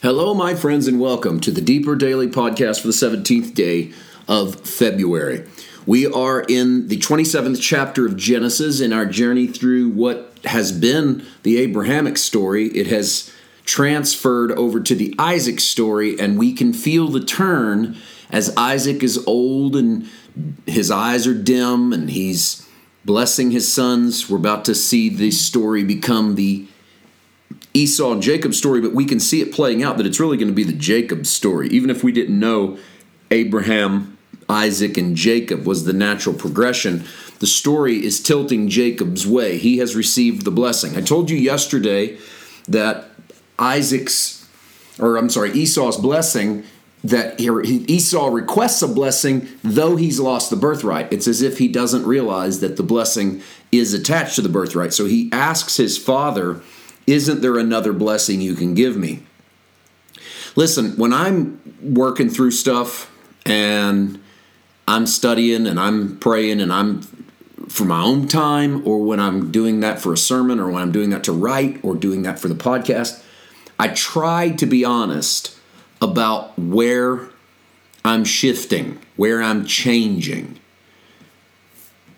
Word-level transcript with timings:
Hello, 0.00 0.32
my 0.32 0.54
friends, 0.54 0.86
and 0.86 1.00
welcome 1.00 1.40
to 1.40 1.50
the 1.50 1.60
Deeper 1.60 1.96
Daily 1.96 2.28
Podcast 2.28 2.80
for 2.82 2.86
the 2.86 2.92
17th 2.92 3.52
day 3.52 3.90
of 4.28 4.60
February. 4.60 5.44
We 5.86 6.06
are 6.06 6.42
in 6.42 6.86
the 6.86 6.98
27th 6.98 7.60
chapter 7.60 8.06
of 8.06 8.16
Genesis 8.16 8.80
in 8.80 8.92
our 8.92 9.06
journey 9.06 9.48
through 9.48 9.88
what 9.88 10.38
has 10.44 10.70
been 10.70 11.26
the 11.42 11.58
Abrahamic 11.58 12.16
story. 12.16 12.68
It 12.68 12.86
has 12.86 13.34
transferred 13.64 14.52
over 14.52 14.78
to 14.78 14.94
the 14.94 15.16
Isaac 15.18 15.58
story, 15.58 16.16
and 16.16 16.38
we 16.38 16.52
can 16.52 16.72
feel 16.72 17.08
the 17.08 17.24
turn 17.24 17.96
as 18.30 18.54
Isaac 18.56 19.02
is 19.02 19.26
old 19.26 19.74
and 19.74 20.08
his 20.64 20.92
eyes 20.92 21.26
are 21.26 21.34
dim 21.34 21.92
and 21.92 22.08
he's 22.08 22.64
blessing 23.04 23.50
his 23.50 23.72
sons. 23.72 24.30
We're 24.30 24.38
about 24.38 24.64
to 24.66 24.76
see 24.76 25.08
the 25.08 25.32
story 25.32 25.82
become 25.82 26.36
the 26.36 26.68
Esau 27.78 28.12
and 28.12 28.22
Jacob 28.22 28.54
story, 28.54 28.80
but 28.80 28.92
we 28.92 29.04
can 29.04 29.20
see 29.20 29.40
it 29.40 29.52
playing 29.52 29.82
out 29.82 29.96
that 29.98 30.06
it's 30.06 30.18
really 30.18 30.36
going 30.36 30.48
to 30.48 30.54
be 30.54 30.64
the 30.64 30.72
Jacob 30.72 31.26
story. 31.26 31.68
Even 31.68 31.90
if 31.90 32.02
we 32.02 32.10
didn't 32.10 32.38
know 32.38 32.76
Abraham, 33.30 34.18
Isaac, 34.48 34.96
and 34.96 35.14
Jacob 35.14 35.64
was 35.64 35.84
the 35.84 35.92
natural 35.92 36.34
progression, 36.34 37.04
the 37.38 37.46
story 37.46 38.04
is 38.04 38.20
tilting 38.20 38.68
Jacob's 38.68 39.26
way. 39.26 39.58
He 39.58 39.78
has 39.78 39.94
received 39.94 40.44
the 40.44 40.50
blessing. 40.50 40.96
I 40.96 41.02
told 41.02 41.30
you 41.30 41.36
yesterday 41.36 42.18
that 42.66 43.10
Isaac's, 43.58 44.48
or 44.98 45.16
I'm 45.16 45.30
sorry, 45.30 45.52
Esau's 45.52 45.96
blessing 45.96 46.64
that 47.04 47.40
Esau 47.40 48.26
requests 48.26 48.82
a 48.82 48.88
blessing 48.88 49.46
though 49.62 49.94
he's 49.94 50.18
lost 50.18 50.50
the 50.50 50.56
birthright. 50.56 51.12
It's 51.12 51.28
as 51.28 51.42
if 51.42 51.58
he 51.58 51.68
doesn't 51.68 52.04
realize 52.04 52.58
that 52.58 52.76
the 52.76 52.82
blessing 52.82 53.40
is 53.70 53.94
attached 53.94 54.34
to 54.34 54.42
the 54.42 54.48
birthright. 54.48 54.92
So 54.92 55.06
he 55.06 55.30
asks 55.30 55.76
his 55.76 55.96
father 55.96 56.60
isn't 57.12 57.40
there 57.40 57.58
another 57.58 57.92
blessing 57.92 58.40
you 58.40 58.54
can 58.54 58.74
give 58.74 58.96
me? 58.96 59.22
Listen, 60.56 60.92
when 60.96 61.12
I'm 61.12 61.60
working 61.82 62.28
through 62.28 62.50
stuff 62.50 63.10
and 63.46 64.20
I'm 64.86 65.06
studying 65.06 65.66
and 65.66 65.78
I'm 65.78 66.18
praying 66.18 66.60
and 66.60 66.72
I'm 66.72 67.02
for 67.68 67.84
my 67.84 68.02
own 68.02 68.26
time, 68.26 68.86
or 68.86 69.04
when 69.04 69.20
I'm 69.20 69.52
doing 69.52 69.80
that 69.80 70.00
for 70.00 70.12
a 70.14 70.16
sermon, 70.16 70.58
or 70.58 70.70
when 70.70 70.80
I'm 70.80 70.92
doing 70.92 71.10
that 71.10 71.24
to 71.24 71.32
write, 71.32 71.78
or 71.84 71.94
doing 71.94 72.22
that 72.22 72.38
for 72.38 72.48
the 72.48 72.54
podcast, 72.54 73.22
I 73.78 73.88
try 73.88 74.50
to 74.50 74.64
be 74.64 74.86
honest 74.86 75.54
about 76.00 76.58
where 76.58 77.28
I'm 78.04 78.24
shifting, 78.24 78.98
where 79.16 79.42
I'm 79.42 79.66
changing. 79.66 80.58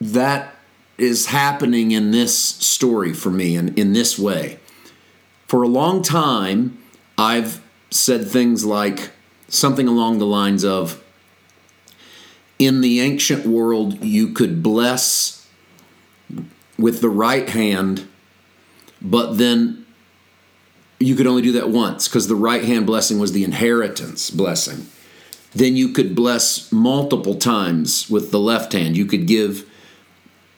That 0.00 0.54
is 0.98 1.26
happening 1.26 1.92
in 1.92 2.10
this 2.10 2.36
story 2.36 3.14
for 3.14 3.30
me 3.30 3.56
and 3.56 3.78
in 3.78 3.94
this 3.94 4.18
way. 4.18 4.58
For 5.48 5.62
a 5.62 5.68
long 5.68 6.02
time, 6.02 6.78
I've 7.16 7.62
said 7.90 8.28
things 8.28 8.66
like 8.66 9.10
something 9.48 9.88
along 9.88 10.18
the 10.18 10.26
lines 10.26 10.62
of 10.62 11.02
In 12.58 12.82
the 12.82 13.00
ancient 13.00 13.46
world, 13.46 14.04
you 14.04 14.32
could 14.34 14.62
bless 14.62 15.46
with 16.78 17.00
the 17.00 17.08
right 17.08 17.48
hand, 17.48 18.06
but 19.00 19.38
then 19.38 19.86
you 21.00 21.14
could 21.14 21.26
only 21.26 21.42
do 21.42 21.52
that 21.52 21.70
once 21.70 22.08
because 22.08 22.28
the 22.28 22.34
right 22.34 22.64
hand 22.64 22.84
blessing 22.84 23.18
was 23.18 23.32
the 23.32 23.44
inheritance 23.44 24.30
blessing. 24.30 24.86
Then 25.54 25.76
you 25.76 25.92
could 25.92 26.14
bless 26.14 26.70
multiple 26.70 27.36
times 27.36 28.10
with 28.10 28.32
the 28.32 28.40
left 28.40 28.74
hand. 28.74 28.96
You 28.96 29.06
could 29.06 29.26
give 29.26 29.66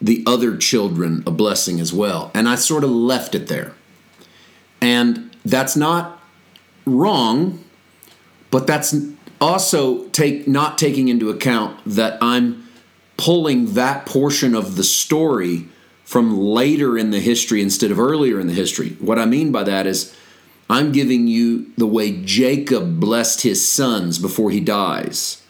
the 0.01 0.25
other 0.27 0.57
children 0.57 1.23
a 1.27 1.31
blessing 1.31 1.79
as 1.79 1.93
well. 1.93 2.33
And 2.35 2.49
I 2.49 2.57
sort 2.57 2.83
of 2.83 2.91
left 2.91 3.35
it 3.35 3.47
there. 3.47 3.75
And 4.81 5.31
that's 5.45 5.77
not 5.77 6.23
wrong, 6.87 7.63
but 8.51 8.67
that's 8.67 8.95
also 9.41 10.09
take 10.09 10.47
not 10.47 10.79
taking 10.79 11.09
into 11.09 11.31
account 11.31 11.81
that 11.87 12.19
I'm 12.21 12.69
pulling 13.17 13.75
that 13.75 14.07
portion 14.07 14.55
of 14.55 14.77
the 14.77 14.85
story 14.85 15.67
from 16.05 16.37
later 16.37 16.99
in 16.99 17.11
the 17.11 17.21
history 17.21 17.63
instead 17.63 17.91
of 17.91 18.01
earlier 18.01 18.41
in 18.41 18.47
the 18.47 18.53
history. 18.53 18.97
What 18.99 19.19
I 19.19 19.27
mean 19.27 19.53
by 19.53 19.63
that 19.65 19.87
is 19.87 20.15
I'm 20.69 20.93
giving 20.93 21.27
you 21.27 21.73
the 21.77 21.87
way 21.87 22.23
Jacob 22.23 22.99
blessed 22.99 23.43
his 23.43 23.67
sons 23.67 24.19
before 24.19 24.51
he 24.51 24.61
dies. 24.61 25.43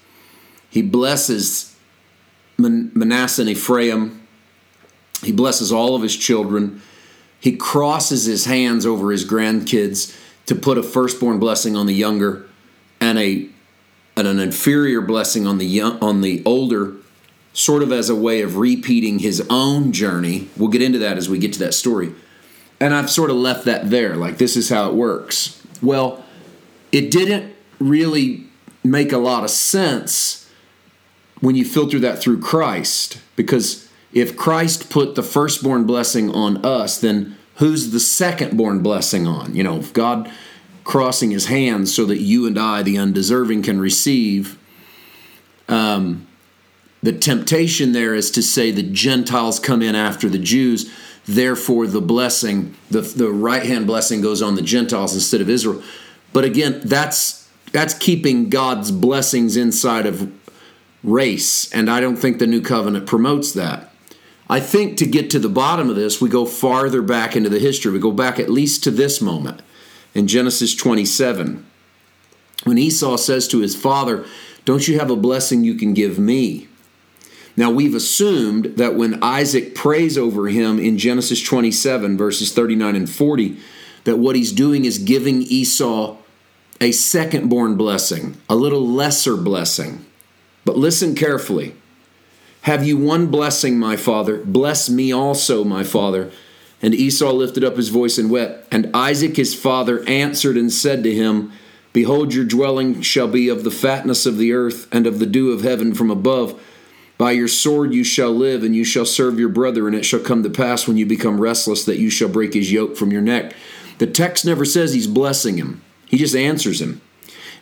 He 0.69 0.82
blesses 0.82 1.76
Manasseh 2.58 3.42
and 3.42 3.50
Ephraim. 3.50 4.26
He 5.22 5.32
blesses 5.32 5.72
all 5.72 5.94
of 5.94 6.02
his 6.02 6.16
children. 6.16 6.82
He 7.40 7.56
crosses 7.56 8.26
his 8.26 8.44
hands 8.44 8.84
over 8.86 9.10
his 9.10 9.28
grandkids 9.28 10.16
to 10.46 10.54
put 10.54 10.78
a 10.78 10.82
firstborn 10.82 11.38
blessing 11.38 11.74
on 11.76 11.86
the 11.86 11.94
younger 11.94 12.46
and 13.00 13.18
a 13.18 13.48
and 14.16 14.28
an 14.28 14.38
inferior 14.38 15.00
blessing 15.00 15.46
on 15.46 15.58
the 15.58 15.66
young, 15.66 15.98
on 16.00 16.20
the 16.20 16.42
older 16.44 16.96
sort 17.52 17.82
of 17.82 17.90
as 17.90 18.10
a 18.10 18.14
way 18.14 18.42
of 18.42 18.56
repeating 18.56 19.20
his 19.20 19.44
own 19.48 19.92
journey. 19.92 20.48
We'll 20.56 20.68
get 20.68 20.82
into 20.82 20.98
that 20.98 21.16
as 21.16 21.28
we 21.28 21.38
get 21.38 21.52
to 21.54 21.58
that 21.60 21.74
story. 21.74 22.12
And 22.78 22.94
I've 22.94 23.10
sort 23.10 23.30
of 23.30 23.36
left 23.36 23.64
that 23.64 23.90
there 23.90 24.16
like 24.16 24.38
this 24.38 24.56
is 24.56 24.68
how 24.68 24.88
it 24.88 24.94
works. 24.94 25.62
Well, 25.82 26.24
it 26.92 27.10
didn't 27.10 27.54
really 27.78 28.46
make 28.84 29.12
a 29.12 29.18
lot 29.18 29.44
of 29.44 29.50
sense 29.50 30.50
when 31.40 31.56
you 31.56 31.64
filter 31.64 31.98
that 32.00 32.18
through 32.18 32.40
Christ 32.40 33.20
because 33.36 33.89
if 34.12 34.37
Christ 34.37 34.91
put 34.91 35.15
the 35.15 35.22
firstborn 35.22 35.84
blessing 35.84 36.31
on 36.31 36.65
us, 36.65 36.98
then 36.98 37.37
who's 37.56 37.91
the 37.91 38.00
second-born 38.00 38.82
blessing 38.82 39.26
on? 39.26 39.54
You 39.54 39.62
know, 39.62 39.82
God 39.93 40.31
crossing 40.84 41.31
his 41.31 41.47
hands 41.47 41.94
so 41.94 42.04
that 42.06 42.20
you 42.20 42.47
and 42.47 42.59
I, 42.59 42.82
the 42.82 42.99
undeserving, 42.99 43.62
can 43.62 43.81
receive. 43.81 44.59
Um, 45.69 46.26
the 47.03 47.12
temptation 47.12 47.93
there 47.93 48.15
is 48.15 48.31
to 48.32 48.43
say 48.43 48.70
the 48.70 48.82
Gentiles 48.82 49.60
come 49.60 49.82
in 49.82 49.94
after 49.94 50.28
the 50.28 50.38
Jews, 50.38 50.91
therefore 51.26 51.87
the 51.87 52.00
blessing, 52.00 52.75
the, 52.91 53.03
the 53.03 53.31
right 53.31 53.65
hand 53.65 53.87
blessing 53.87 54.20
goes 54.20 54.43
on 54.43 54.56
the 54.56 54.62
Gentiles 54.62 55.15
instead 55.15 55.41
of 55.41 55.49
Israel. 55.49 55.82
But 56.32 56.44
again, 56.44 56.81
that's 56.84 57.49
that's 57.72 57.94
keeping 57.94 58.49
God's 58.49 58.91
blessings 58.91 59.56
inside 59.56 60.04
of 60.04 60.32
race, 61.04 61.72
and 61.72 61.88
I 61.88 62.00
don't 62.00 62.16
think 62.16 62.38
the 62.38 62.47
new 62.47 62.60
covenant 62.60 63.06
promotes 63.06 63.53
that. 63.53 63.89
I 64.50 64.59
think 64.59 64.97
to 64.97 65.06
get 65.06 65.31
to 65.31 65.38
the 65.38 65.49
bottom 65.49 65.88
of 65.88 65.94
this, 65.94 66.21
we 66.21 66.28
go 66.28 66.44
farther 66.44 67.03
back 67.03 67.37
into 67.37 67.49
the 67.49 67.61
history. 67.61 67.93
We 67.93 68.00
go 68.00 68.11
back 68.11 68.41
at 68.41 68.50
least 68.50 68.83
to 68.83 68.91
this 68.91 69.21
moment 69.21 69.62
in 70.12 70.27
Genesis 70.27 70.75
27 70.75 71.65
when 72.65 72.77
Esau 72.77 73.16
says 73.16 73.47
to 73.47 73.61
his 73.61 73.77
father, 73.77 74.27
Don't 74.65 74.88
you 74.88 74.99
have 74.99 75.09
a 75.09 75.15
blessing 75.15 75.62
you 75.62 75.77
can 75.77 75.94
give 75.94 76.19
me? 76.19 76.66
Now, 77.56 77.71
we've 77.71 77.94
assumed 77.94 78.77
that 78.77 78.97
when 78.97 79.22
Isaac 79.22 79.77
prays 79.77 80.19
over 80.19 80.49
him 80.49 80.81
in 80.81 80.99
Genesis 80.99 81.41
27, 81.43 82.17
verses 82.17 82.53
39 82.53 82.97
and 82.97 83.09
40, 83.09 83.56
that 84.03 84.19
what 84.19 84.34
he's 84.34 84.50
doing 84.50 84.84
is 84.84 84.99
giving 84.99 85.43
Esau 85.43 86.17
a 86.81 86.91
second 86.91 87.49
born 87.49 87.77
blessing, 87.77 88.37
a 88.49 88.56
little 88.56 88.84
lesser 88.84 89.37
blessing. 89.37 90.05
But 90.65 90.77
listen 90.77 91.15
carefully. 91.15 91.77
Have 92.62 92.87
you 92.87 92.98
one 92.98 93.28
blessing, 93.28 93.78
my 93.78 93.97
father? 93.97 94.38
Bless 94.44 94.91
me 94.91 95.12
also, 95.12 95.65
my 95.65 95.82
father. 95.82 96.31
And 96.82 96.94
Esau 96.94 97.32
lifted 97.32 97.65
up 97.65 97.76
his 97.76 97.88
voice 97.88 98.19
and 98.19 98.31
wept. 98.31 98.66
And 98.71 98.94
Isaac 98.94 99.37
his 99.37 99.54
father 99.54 100.06
answered 100.09 100.56
and 100.56 100.72
said 100.72 101.03
to 101.04 101.15
him, 101.15 101.53
Behold, 101.93 102.32
your 102.34 102.44
dwelling 102.44 103.00
shall 103.03 103.28
be 103.28 103.49
of 103.49 103.65
the 103.65 103.70
fatness 103.70 104.26
of 104.26 104.38
the 104.38 104.53
earth 104.53 104.87
and 104.93 105.06
of 105.06 105.19
the 105.19 105.26
dew 105.26 105.50
of 105.50 105.62
heaven 105.62 105.94
from 105.94 106.10
above. 106.10 106.60
By 107.19 107.32
your 107.32 107.49
sword 107.49 107.93
you 107.93 108.04
shall 108.04 108.31
live, 108.31 108.62
and 108.62 108.75
you 108.75 108.84
shall 108.84 109.04
serve 109.04 109.38
your 109.38 109.49
brother, 109.50 109.87
and 109.87 109.97
it 109.97 110.04
shall 110.04 110.20
come 110.20 110.43
to 110.43 110.49
pass 110.49 110.87
when 110.87 110.97
you 110.97 111.04
become 111.04 111.41
restless 111.41 111.84
that 111.84 111.99
you 111.99 112.09
shall 112.09 112.28
break 112.28 112.54
his 112.54 112.72
yoke 112.72 112.97
from 112.97 113.10
your 113.10 113.20
neck. 113.20 113.54
The 113.99 114.06
text 114.06 114.47
never 114.47 114.65
says 114.65 114.94
he's 114.94 115.06
blessing 115.06 115.59
him, 115.59 115.82
he 116.06 116.16
just 116.16 116.34
answers 116.34 116.81
him. 116.81 117.03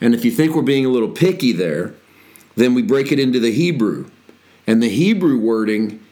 And 0.01 0.15
if 0.15 0.25
you 0.25 0.31
think 0.31 0.55
we're 0.55 0.63
being 0.63 0.87
a 0.87 0.91
little 0.91 1.11
picky 1.11 1.51
there, 1.51 1.95
then 2.55 2.75
we 2.75 2.83
break 2.83 3.11
it 3.11 3.19
into 3.19 3.41
the 3.41 3.51
Hebrew. 3.51 4.09
And 4.69 4.83
the 4.83 4.91
Hebrew 4.91 5.39
wording 5.39 6.05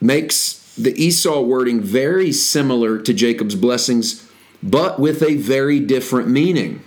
makes 0.00 0.72
the 0.76 0.94
Esau 0.94 1.40
wording 1.40 1.80
very 1.80 2.30
similar 2.30 3.00
to 3.00 3.12
Jacob's 3.12 3.56
blessings, 3.56 4.30
but 4.62 5.00
with 5.00 5.24
a 5.24 5.34
very 5.34 5.80
different 5.80 6.28
meaning. 6.28 6.84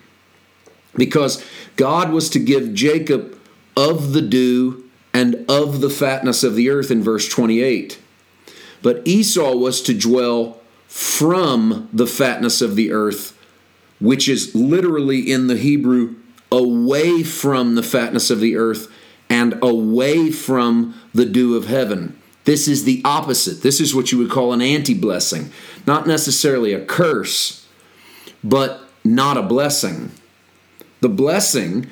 Because 0.96 1.44
God 1.76 2.14
was 2.14 2.30
to 2.30 2.40
give 2.40 2.74
Jacob 2.74 3.38
of 3.76 4.14
the 4.14 4.22
dew 4.22 4.90
and 5.14 5.46
of 5.50 5.82
the 5.82 5.90
fatness 5.90 6.42
of 6.42 6.56
the 6.56 6.70
earth 6.70 6.90
in 6.90 7.04
verse 7.04 7.28
28. 7.28 8.00
But 8.82 9.06
Esau 9.06 9.58
was 9.58 9.82
to 9.82 9.94
dwell 9.94 10.62
from 10.88 11.90
the 11.92 12.08
fatness 12.08 12.62
of 12.62 12.78
the 12.78 12.94
earth, 12.94 13.38
which 14.00 14.30
is 14.30 14.56
literally 14.56 15.30
in 15.30 15.48
the 15.48 15.58
Hebrew 15.58 16.16
away 16.50 17.24
from 17.24 17.76
the 17.76 17.84
fatness 17.84 18.30
of 18.30 18.40
the 18.40 18.56
earth 18.56 18.90
and 19.30 19.58
away 19.62 20.32
from 20.32 21.00
the 21.14 21.26
dew 21.26 21.56
of 21.56 21.68
heaven. 21.68 22.20
This 22.46 22.68
is 22.68 22.84
the 22.84 23.02
opposite. 23.06 23.62
This 23.62 23.80
is 23.80 23.94
what 23.94 24.12
you 24.12 24.18
would 24.18 24.32
call 24.32 24.54
an 24.54 24.62
anti 24.62 24.94
blessing. 24.94 25.52
Not 25.86 26.08
necessarily 26.08 26.74
a 26.74 26.84
curse, 26.84 27.68
but 28.44 28.82
not 29.04 29.38
a 29.38 29.44
blessing. 29.44 30.12
the 31.02 31.10
blessing, 31.10 31.88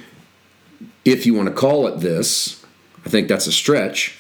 if 1.06 1.26
you 1.26 1.34
want 1.34 1.48
to 1.48 1.56
call 1.56 1.88
it 1.88 2.02
this, 2.02 2.66
I 3.06 3.10
think 3.10 3.30
that's 3.30 3.48
a 3.48 3.54
stretch. 3.54 4.18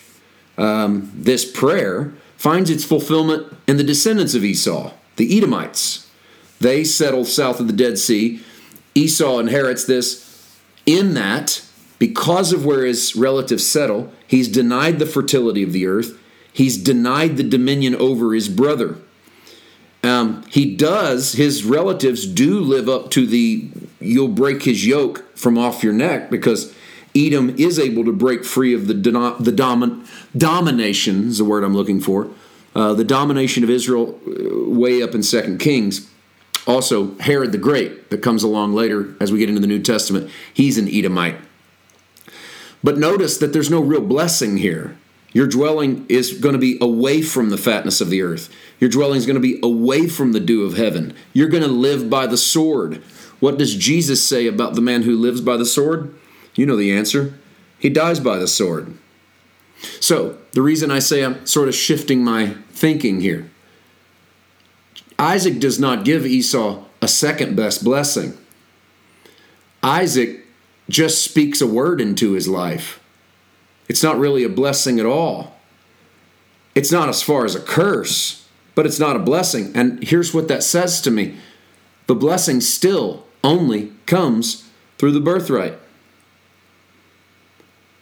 Um, 0.58 1.12
this 1.14 1.50
prayer 1.50 2.14
finds 2.38 2.70
its 2.70 2.86
fulfillment 2.86 3.54
in 3.68 3.78
the 3.78 3.84
descendants 3.84 4.34
of 4.34 4.46
Esau, 4.46 4.94
the 5.18 5.38
Edomites. 5.38 6.10
They 6.62 6.84
settle 6.84 7.26
south 7.26 7.60
of 7.60 7.68
the 7.68 7.74
Dead 7.74 7.98
Sea. 7.98 8.42
Esau 8.96 9.40
inherits 9.40 9.84
this 9.84 10.58
in 10.86 11.14
that, 11.16 11.67
because 12.00 12.54
of 12.54 12.66
where 12.66 12.86
his 12.86 13.16
relatives 13.16 13.66
settle, 13.66 14.12
he's 14.28 14.48
denied 14.48 15.00
the 15.00 15.06
fertility 15.06 15.64
of 15.64 15.74
the 15.74 15.88
earth, 15.88 16.20
he's 16.52 16.78
denied 16.78 17.38
the 17.38 17.44
dominion 17.44 17.96
over 17.96 18.34
his 18.34 18.50
brother. 18.50 18.98
Um, 20.04 20.44
he 20.50 20.76
does, 20.76 21.34
his 21.34 21.64
relatives 21.64 22.26
do 22.26 22.60
live 22.60 22.88
up 22.88 23.10
to 23.12 23.26
the 23.26 23.70
you'll 24.00 24.28
break 24.28 24.64
his 24.64 24.86
yoke 24.86 25.26
from 25.36 25.58
off 25.58 25.84
your 25.84 25.94
neck 25.94 26.30
because 26.30 26.74
Edom 27.16 27.56
is 27.58 27.80
able 27.80 28.06
to 28.06 28.14
break 28.14 28.46
free 28.46 28.74
of 28.74 28.88
the, 28.88 28.94
the 28.94 29.52
domin, 29.52 30.08
domination, 30.38 31.30
is 31.30 31.40
the 31.40 31.46
word 31.46 31.64
I'm 31.64 31.74
looking 31.74 32.00
for, 32.00 32.30
uh, 32.76 32.94
the 32.94 33.04
domination 33.04 33.64
of 33.64 33.70
Israel 33.70 34.20
uh, 34.28 34.70
way 34.70 35.02
up 35.02 35.16
in 35.16 35.24
Second 35.24 35.60
Kings. 35.60 36.10
Also, 36.68 37.18
Herod 37.20 37.54
the 37.54 37.58
Great, 37.58 38.10
that 38.10 38.22
comes 38.22 38.44
along 38.44 38.74
later 38.74 39.16
as 39.20 39.32
we 39.32 39.40
get 39.40 39.50
into 39.50 39.62
the 39.62 39.68
New 39.68 39.82
Testament, 39.82 40.30
he's 40.54 40.78
an 40.78 40.88
Edomite. 40.88 41.38
But 42.84 42.98
notice 42.98 43.38
that 43.38 43.54
there's 43.54 43.70
no 43.70 43.82
real 43.82 44.02
blessing 44.02 44.58
here. 44.58 44.98
Your 45.34 45.48
dwelling 45.48 46.06
is 46.10 46.34
going 46.34 46.54
to 46.54 46.60
be 46.60 46.78
away 46.80 47.22
from 47.22 47.50
the 47.50 47.58
fatness 47.58 48.02
of 48.02 48.10
the 48.10 48.22
earth. 48.22 48.50
Your 48.80 48.90
dwelling 48.90 49.18
is 49.18 49.26
going 49.26 49.36
to 49.36 49.42
be 49.42 49.60
away 49.62 50.08
from 50.08 50.32
the 50.32 50.40
dew 50.40 50.64
of 50.64 50.78
heaven. 50.78 51.14
You're 51.34 51.50
going 51.50 51.64
to 51.64 51.70
live 51.70 52.10
by 52.10 52.28
the 52.28 52.38
sword. 52.38 53.04
What 53.40 53.58
does 53.58 53.76
Jesus 53.76 54.28
say 54.28 54.48
about 54.48 54.76
the 54.76 54.82
man 54.82 55.04
who 55.04 55.16
lives 55.16 55.42
by 55.42 55.58
the 55.58 55.66
sword? 55.66 56.14
You 56.56 56.66
know 56.66 56.76
the 56.76 56.92
answer. 56.92 57.38
He 57.78 57.90
dies 57.90 58.20
by 58.20 58.38
the 58.38 58.48
sword. 58.48 58.98
So, 60.00 60.38
the 60.54 60.64
reason 60.64 60.90
I 60.90 61.00
say 61.00 61.24
I'm 61.24 61.46
sort 61.46 61.68
of 61.68 61.76
shifting 61.76 62.24
my 62.24 62.56
thinking 62.72 63.22
here 63.22 63.52
Isaac 65.20 65.60
does 65.60 65.80
not 65.80 66.06
give 66.06 66.26
Esau 66.26 66.84
a 67.02 67.08
second 67.08 67.56
best 67.56 67.84
blessing. 67.84 68.36
Isaac 69.84 70.47
just 70.90 71.24
speaks 71.24 71.62
a 71.62 71.68
word 71.68 72.00
into 72.00 72.34
his 72.34 72.48
life. 72.48 73.00
It's 73.90 74.04
not 74.04 74.18
really 74.18 74.44
a 74.44 74.50
blessing 74.50 75.00
at 75.00 75.06
all. 75.06 75.56
It's 76.76 76.92
not 76.92 77.10
as 77.10 77.24
far 77.24 77.46
as 77.46 77.56
a 77.56 77.62
curse, 77.62 78.48
but 78.76 78.86
it's 78.86 79.00
not 79.00 79.16
a 79.16 79.20
blessing. 79.20 79.72
And 79.74 80.04
here's 80.04 80.34
what 80.34 80.48
that 80.48 80.64
says 80.64 81.02
to 81.02 81.12
me 81.12 81.38
the 82.08 82.16
blessing 82.16 82.62
still 82.62 83.26
only 83.44 83.92
comes 84.06 84.70
through 84.98 85.12
the 85.12 85.20
birthright. 85.20 85.78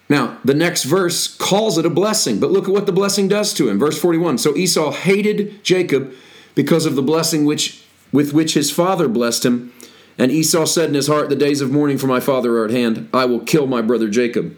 Now, 0.07 0.37
the 0.45 0.53
next 0.53 0.83
verse 0.83 1.27
calls 1.27 1.77
it 1.77 1.85
a 1.85 1.89
blessing, 1.89 2.39
but 2.39 2.51
look 2.51 2.65
at 2.65 2.73
what 2.73 2.85
the 2.85 2.91
blessing 2.91 3.27
does 3.27 3.53
to 3.55 3.69
him. 3.69 3.79
Verse 3.79 3.99
41 3.99 4.37
So 4.37 4.55
Esau 4.55 4.91
hated 4.91 5.63
Jacob 5.63 6.13
because 6.53 6.85
of 6.85 6.95
the 6.95 7.01
blessing 7.01 7.45
which, 7.45 7.83
with 8.11 8.31
which 8.33 8.53
his 8.53 8.71
father 8.71 9.07
blessed 9.07 9.45
him. 9.45 9.73
And 10.17 10.31
Esau 10.31 10.65
said 10.65 10.89
in 10.89 10.95
his 10.95 11.07
heart, 11.07 11.29
The 11.29 11.35
days 11.35 11.61
of 11.61 11.71
mourning 11.71 11.97
for 11.97 12.07
my 12.07 12.19
father 12.19 12.57
are 12.57 12.65
at 12.65 12.71
hand. 12.71 13.09
I 13.13 13.25
will 13.25 13.39
kill 13.41 13.67
my 13.67 13.81
brother 13.81 14.09
Jacob. 14.09 14.55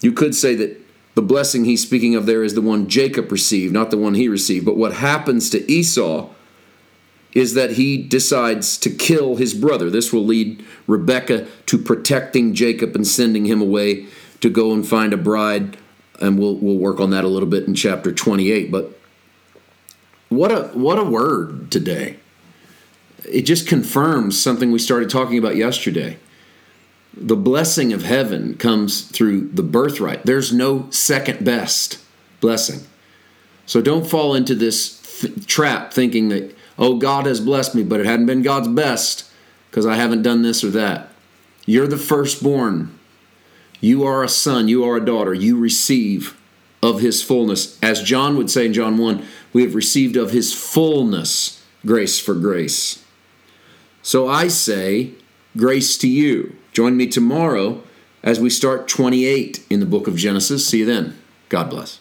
You 0.00 0.12
could 0.12 0.34
say 0.34 0.54
that 0.56 0.80
the 1.14 1.22
blessing 1.22 1.64
he's 1.64 1.82
speaking 1.82 2.14
of 2.14 2.26
there 2.26 2.42
is 2.42 2.54
the 2.54 2.60
one 2.60 2.88
Jacob 2.88 3.30
received, 3.30 3.72
not 3.72 3.90
the 3.90 3.96
one 3.96 4.14
he 4.14 4.28
received. 4.28 4.66
But 4.66 4.76
what 4.76 4.94
happens 4.94 5.48
to 5.50 5.70
Esau 5.70 6.30
is 7.32 7.54
that 7.54 7.72
he 7.72 7.96
decides 7.96 8.78
to 8.78 8.90
kill 8.90 9.36
his 9.36 9.54
brother. 9.54 9.90
This 9.90 10.12
will 10.12 10.24
lead 10.24 10.64
Rebekah 10.86 11.46
to 11.66 11.78
protecting 11.78 12.54
Jacob 12.54 12.94
and 12.94 13.06
sending 13.06 13.44
him 13.44 13.60
away 13.60 14.06
to 14.40 14.50
go 14.50 14.72
and 14.72 14.86
find 14.86 15.12
a 15.12 15.16
bride. 15.16 15.76
And 16.20 16.38
we'll, 16.38 16.56
we'll 16.56 16.78
work 16.78 17.00
on 17.00 17.10
that 17.10 17.24
a 17.24 17.28
little 17.28 17.48
bit 17.48 17.64
in 17.64 17.74
chapter 17.74 18.12
28. 18.12 18.70
But 18.70 18.98
what 20.28 20.50
a 20.50 20.62
what 20.68 20.98
a 20.98 21.04
word 21.04 21.70
today. 21.70 22.18
It 23.30 23.42
just 23.42 23.66
confirms 23.66 24.40
something 24.40 24.70
we 24.70 24.78
started 24.78 25.10
talking 25.10 25.38
about 25.38 25.56
yesterday. 25.56 26.18
The 27.16 27.36
blessing 27.36 27.92
of 27.92 28.02
heaven 28.02 28.54
comes 28.54 29.02
through 29.02 29.48
the 29.50 29.62
birthright. 29.62 30.26
There's 30.26 30.52
no 30.52 30.88
second 30.90 31.44
best 31.44 31.98
blessing. 32.40 32.80
So 33.66 33.80
don't 33.80 34.06
fall 34.06 34.34
into 34.34 34.54
this 34.54 35.20
th- 35.20 35.46
trap 35.46 35.92
thinking 35.92 36.28
that 36.30 36.56
oh 36.78 36.96
God 36.96 37.26
has 37.26 37.40
blessed 37.40 37.74
me, 37.74 37.82
but 37.82 38.00
it 38.00 38.06
hadn't 38.06 38.26
been 38.26 38.42
God's 38.42 38.68
best 38.68 39.30
because 39.70 39.86
I 39.86 39.94
haven't 39.94 40.22
done 40.22 40.42
this 40.42 40.64
or 40.64 40.70
that. 40.70 41.10
You're 41.66 41.86
the 41.86 41.96
firstborn. 41.96 42.98
You 43.80 44.04
are 44.04 44.22
a 44.22 44.28
son, 44.28 44.68
you 44.68 44.84
are 44.84 44.96
a 44.96 45.04
daughter. 45.04 45.34
You 45.34 45.58
receive 45.58 46.38
of 46.82 47.00
his 47.00 47.22
fullness. 47.22 47.78
As 47.82 48.02
John 48.02 48.36
would 48.36 48.50
say 48.50 48.66
in 48.66 48.72
John 48.72 48.98
1, 48.98 49.24
we 49.52 49.62
have 49.62 49.74
received 49.74 50.16
of 50.16 50.32
his 50.32 50.52
fullness 50.52 51.62
grace 51.86 52.18
for 52.18 52.34
grace. 52.34 53.03
So 54.04 54.28
I 54.28 54.48
say, 54.48 55.12
grace 55.56 55.96
to 55.96 56.06
you. 56.06 56.54
Join 56.74 56.94
me 56.94 57.06
tomorrow 57.06 57.82
as 58.22 58.38
we 58.38 58.50
start 58.50 58.86
28 58.86 59.64
in 59.70 59.80
the 59.80 59.86
book 59.86 60.06
of 60.06 60.14
Genesis. 60.14 60.68
See 60.68 60.80
you 60.80 60.84
then. 60.84 61.18
God 61.48 61.70
bless. 61.70 62.00